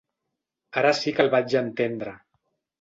Ara 0.81 0.93
sí 1.01 1.15
que 1.19 1.23
el 1.27 1.31
vaig 1.37 1.55
entendre. 1.63 2.19